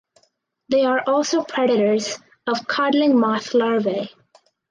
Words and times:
They 0.69 0.83
are 0.83 1.03
also 1.05 1.43
predators 1.43 2.17
of 2.47 2.67
codling 2.67 3.19
moth 3.19 3.53
larvae. 3.53 4.09